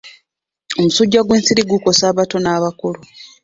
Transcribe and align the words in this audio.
Omusujja 0.79 1.19
gw'ensiri 1.25 1.61
gukosa 1.71 2.03
abato 2.11 2.35
n'abakulu. 2.39 2.99